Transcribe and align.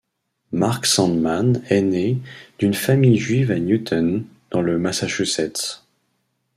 Mark 0.51 0.87
Sandman 0.87 1.61
est 1.69 1.83
né 1.83 2.17
d'une 2.57 2.73
famille 2.73 3.19
juive 3.19 3.51
à 3.51 3.59
Newton, 3.59 4.25
dans 4.49 4.63
le 4.63 4.79
Massachusetts. 4.79 5.83